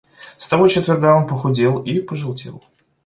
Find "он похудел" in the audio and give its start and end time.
1.15-1.79